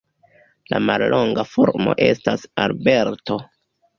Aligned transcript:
La 0.71 0.79
mallonga 0.85 1.43
formo 1.49 1.95
estas 2.05 2.45
Alberto. 2.63 3.37